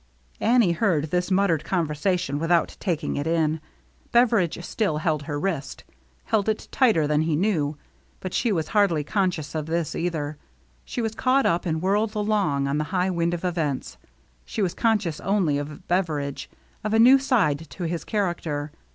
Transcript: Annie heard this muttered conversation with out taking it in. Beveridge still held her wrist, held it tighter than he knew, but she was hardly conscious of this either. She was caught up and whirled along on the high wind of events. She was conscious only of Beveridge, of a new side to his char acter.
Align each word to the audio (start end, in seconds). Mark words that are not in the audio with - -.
Annie 0.39 0.71
heard 0.71 1.11
this 1.11 1.29
muttered 1.29 1.63
conversation 1.63 2.39
with 2.39 2.49
out 2.51 2.75
taking 2.79 3.17
it 3.17 3.27
in. 3.27 3.61
Beveridge 4.11 4.65
still 4.65 4.97
held 4.97 5.21
her 5.21 5.39
wrist, 5.39 5.83
held 6.23 6.49
it 6.49 6.67
tighter 6.71 7.05
than 7.05 7.21
he 7.21 7.35
knew, 7.35 7.77
but 8.19 8.33
she 8.33 8.51
was 8.51 8.69
hardly 8.69 9.03
conscious 9.03 9.53
of 9.53 9.67
this 9.67 9.93
either. 9.95 10.39
She 10.85 11.03
was 11.03 11.13
caught 11.13 11.45
up 11.45 11.67
and 11.67 11.83
whirled 11.83 12.15
along 12.15 12.67
on 12.67 12.79
the 12.79 12.85
high 12.85 13.11
wind 13.11 13.35
of 13.35 13.45
events. 13.45 13.97
She 14.43 14.63
was 14.63 14.73
conscious 14.73 15.19
only 15.19 15.59
of 15.59 15.87
Beveridge, 15.87 16.49
of 16.83 16.95
a 16.95 16.99
new 16.99 17.19
side 17.19 17.69
to 17.69 17.83
his 17.83 18.03
char 18.03 18.33
acter. 18.33 18.71